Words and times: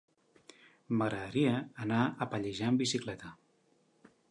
M'agradaria 1.01 1.59
anar 1.85 2.01
a 2.05 2.29
Pallejà 2.33 2.67
amb 2.73 2.85
bicicleta. 2.85 3.33